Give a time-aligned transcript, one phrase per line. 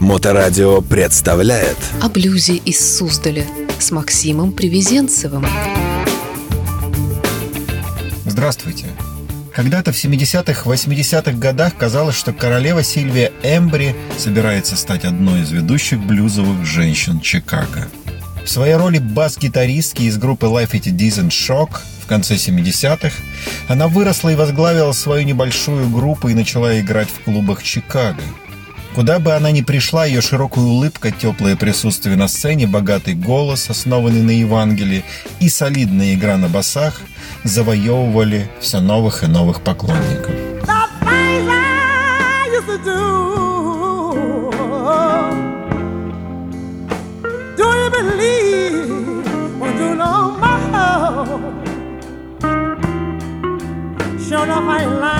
[0.00, 3.44] Моторадио представляет О блюзе из Суздаля
[3.78, 5.46] с Максимом Привезенцевым.
[8.24, 8.86] Здравствуйте.
[9.54, 16.00] Когда-то в 70-х, 80-х годах казалось, что королева Сильвия Эмбри собирается стать одной из ведущих
[16.00, 17.86] блюзовых женщин Чикаго.
[18.42, 23.12] В своей роли бас-гитаристки из группы Life It Is Shock в конце 70-х
[23.68, 28.22] она выросла и возглавила свою небольшую группу и начала играть в клубах Чикаго–
[28.94, 34.22] Куда бы она ни пришла, ее широкая улыбка, теплое присутствие на сцене, богатый голос, основанный
[34.22, 35.04] на Евангелии,
[35.38, 37.00] и солидная игра на басах
[37.44, 40.34] завоевывали все новых и новых поклонников.
[54.30, 55.19] Sure enough, I ain't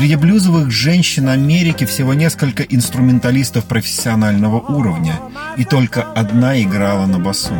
[0.00, 5.20] Среди блюзовых женщин Америки всего несколько инструменталистов профессионального уровня,
[5.58, 7.52] и только одна играла на басу.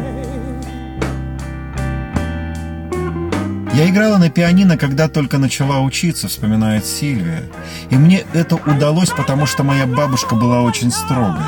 [3.74, 7.42] Я играла на пианино, когда только начала учиться, вспоминает Сильвия.
[7.90, 11.44] И мне это удалось, потому что моя бабушка была очень строгой.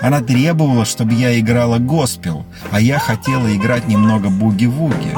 [0.00, 5.14] Она требовала, чтобы я играла госпел, а я хотела играть немного буги-вуги.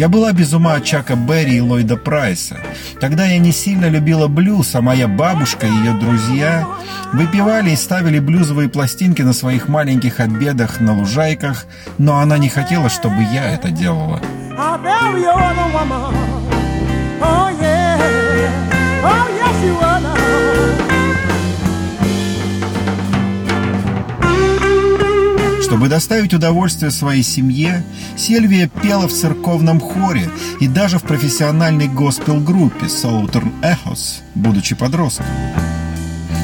[0.00, 2.56] Я была без ума от Чака Берри и Ллойда Прайса.
[3.02, 6.66] Тогда я не сильно любила блюз, а моя бабушка и ее друзья
[7.12, 11.66] выпивали и ставили блюзовые пластинки на своих маленьких обедах на лужайках,
[11.98, 14.22] но она не хотела, чтобы я это делала.
[17.22, 17.79] Oh, yeah.
[25.90, 27.84] Доставить удовольствие своей семье,
[28.16, 30.30] Сильвия пела в церковном хоре
[30.60, 35.26] и даже в профессиональной госпел-группе Southern Echoes, будучи подростком.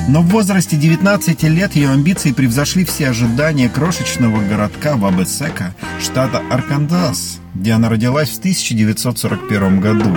[0.09, 7.39] Но в возрасте 19 лет ее амбиции превзошли все ожидания крошечного городка Вабесека, штата Арканзас,
[7.55, 10.17] где она родилась в 1941 году.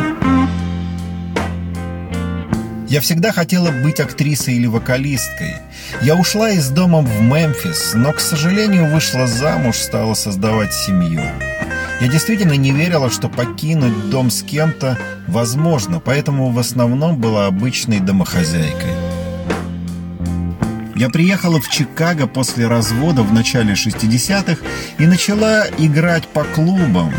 [2.90, 5.58] Я всегда хотела быть актрисой или вокалисткой.
[6.02, 11.22] Я ушла из дома в Мемфис, но, к сожалению, вышла замуж, стала создавать семью.
[12.02, 18.00] Я действительно не верила, что покинуть дом с кем-то возможно, поэтому в основном была обычной
[18.00, 18.96] домохозяйкой.
[20.96, 24.58] Я приехала в Чикаго после развода в начале 60-х
[24.98, 27.14] и начала играть по клубам.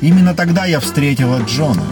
[0.00, 1.84] Именно тогда я встретила Джона.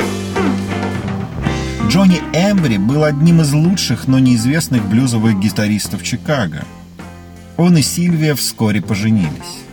[1.90, 6.64] Джонни Эмбри был одним из лучших, но неизвестных блюзовых гитаристов Чикаго.
[7.56, 9.64] Он и Сильвия вскоре поженились.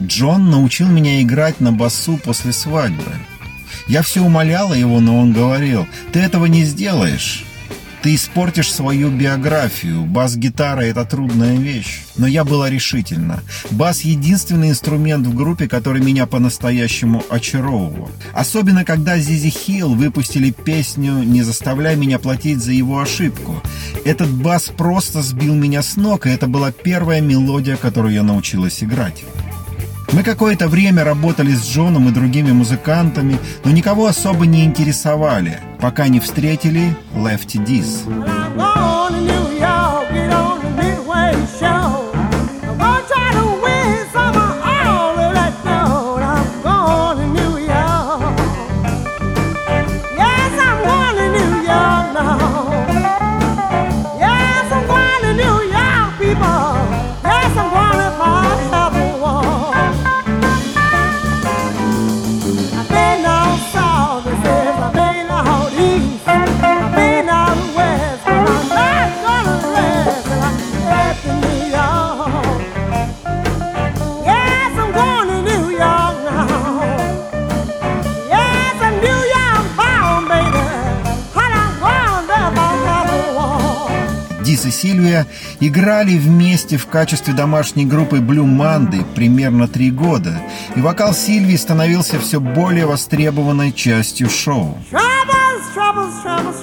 [0.00, 3.10] Джон научил меня играть на басу после свадьбы.
[3.88, 7.44] Я все умоляла его, но он говорил, ты этого не сделаешь.
[8.04, 10.04] Ты испортишь свою биографию.
[10.04, 12.02] Бас-гитара— это трудная вещь.
[12.18, 13.42] Но я была решительна.
[13.70, 18.10] Бас— единственный инструмент в группе, который меня по-настоящему очаровывал.
[18.34, 23.62] Особенно, когда Зизи Хилл выпустили песню «Не заставляй меня платить за его ошибку».
[24.04, 28.84] Этот бас просто сбил меня с ног, и это была первая мелодия, которую я научилась
[28.84, 29.24] играть.
[30.14, 36.06] Мы какое-то время работали с Джоном и другими музыкантами, но никого особо не интересовали, пока
[36.06, 39.43] не встретили Lefty Diz.
[85.60, 90.40] Играли вместе в качестве домашней группы Blue Monday примерно три года,
[90.76, 94.78] и вокал Сильвии становился все более востребованной частью шоу.
[94.90, 96.54] Troubles, troubles, troubles,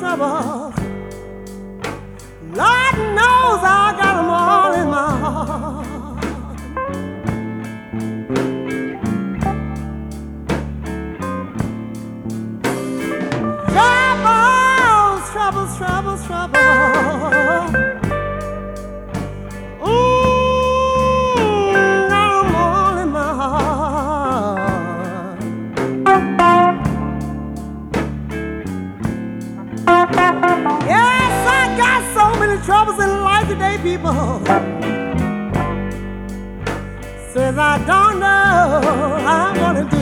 [37.34, 38.82] Says I don't know.
[39.26, 40.01] I'm gonna do.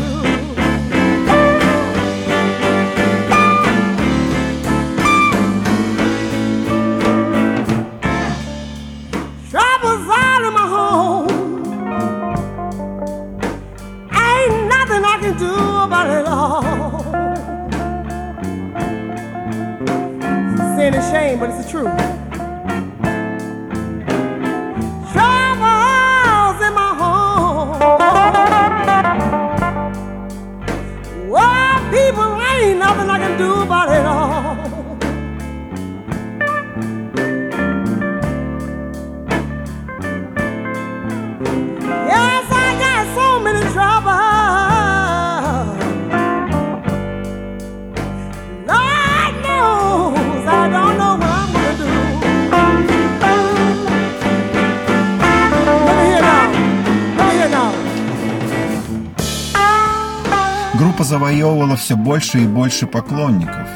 [61.09, 63.67] Завоевывала все больше и больше поклонников.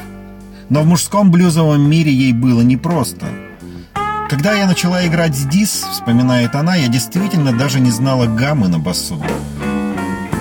[0.68, 3.26] Но в мужском блюзовом мире ей было непросто.
[4.30, 8.78] Когда я начала играть с Дис, вспоминает она, я действительно даже не знала гаммы на
[8.78, 9.20] басу.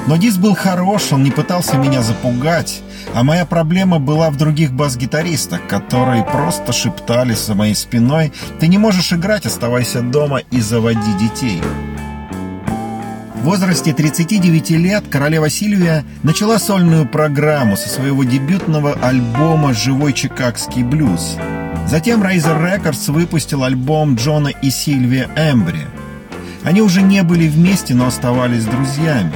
[0.06, 2.82] Но Дис был хорош, он не пытался меня запугать,
[3.16, 8.78] а моя проблема была в других бас-гитаристах, которые просто шептались за моей спиной «Ты не
[8.78, 11.62] можешь играть, оставайся дома и заводи детей».
[13.44, 20.82] В возрасте 39 лет королева Сильвия начала сольную программу со своего дебютного альбома «Живой чикагский
[20.82, 21.36] блюз».
[21.86, 25.82] Затем Razer Records выпустил альбом Джона и Сильвия Эмбри.
[26.64, 29.34] Они уже не были вместе, но оставались друзьями.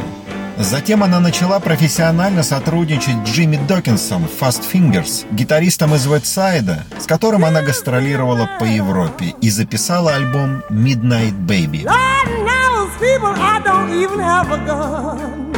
[0.57, 7.43] Затем она начала профессионально сотрудничать с Джимми Докинсом Fast Fingers, гитаристом из Вестсайда, с которым
[7.43, 11.85] она гастролировала по Европе и записала альбом Midnight Baby.
[12.99, 15.53] People I don't even have a gun.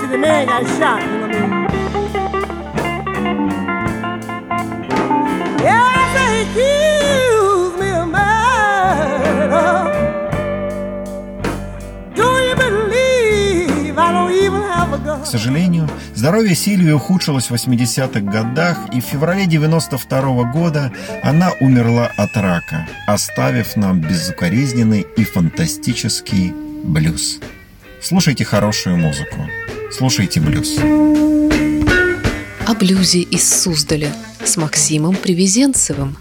[0.00, 1.50] See, the man got shot, you know what I mean?
[5.60, 7.27] Yes, they accuse
[15.28, 20.92] сожалению, здоровье Сильвии ухудшилось в 80-х годах, и в феврале 92 -го года
[21.22, 26.52] она умерла от рака, оставив нам безукоризненный и фантастический
[26.84, 27.40] блюз.
[28.02, 29.48] Слушайте хорошую музыку.
[29.92, 30.78] Слушайте блюз.
[32.66, 34.12] О блюзе из Суздаля
[34.44, 36.16] с Максимом Привезенцевым.